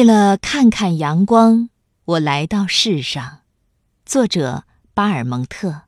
[0.00, 1.68] 为了看看阳光，
[2.06, 3.40] 我来到世上。
[4.06, 5.82] 作者巴尔蒙特。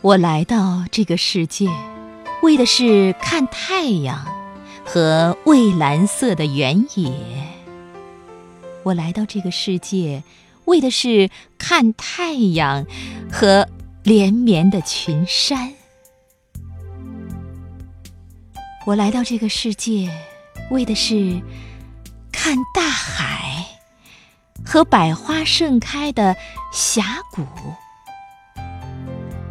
[0.00, 1.68] 我来到这个世界，
[2.42, 4.24] 为的是看太阳
[4.82, 7.12] 和蔚蓝色的原野。
[8.82, 10.22] 我来到这个世界。
[10.66, 12.86] 为的是看太阳
[13.30, 13.68] 和
[14.02, 15.72] 连绵的群山，
[18.84, 20.10] 我来到这个世界，
[20.70, 21.40] 为的是
[22.30, 23.64] 看大海
[24.64, 26.36] 和百花盛开的
[26.72, 27.44] 峡谷。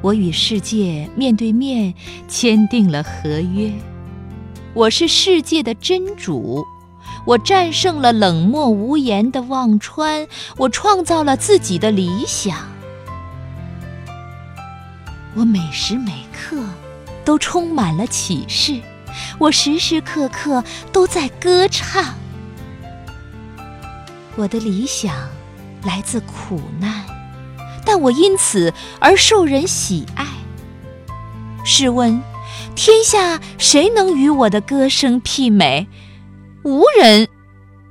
[0.01, 1.93] 我与世界面对面
[2.27, 3.71] 签订了合约，
[4.73, 6.65] 我是世界的真主。
[7.25, 10.27] 我战胜了冷漠无言的忘川，
[10.57, 12.57] 我创造了自己的理想。
[15.35, 16.63] 我每时每刻
[17.25, 18.79] 都充满了启示，
[19.37, 22.15] 我时时刻刻都在歌唱。
[24.35, 25.15] 我的理想
[25.83, 27.05] 来自苦难，
[27.85, 30.25] 但我因此而受人喜爱。
[31.65, 32.21] 试问，
[32.75, 35.87] 天下谁能与我的歌声媲美？
[36.65, 37.27] 无人，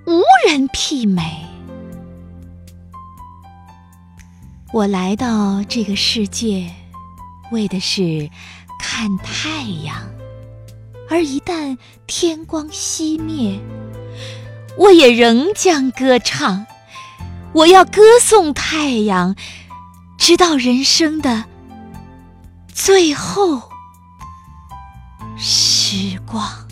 [0.05, 1.47] 无人媲美。
[4.73, 6.69] 我来到这个世界，
[7.53, 8.29] 为的是
[8.81, 9.95] 看太阳，
[11.09, 13.61] 而一旦天光熄灭，
[14.77, 16.67] 我也仍将歌唱。
[17.53, 19.37] 我要歌颂太阳，
[20.19, 21.45] 直到人生的
[22.67, 23.71] 最后
[25.37, 26.64] 时光。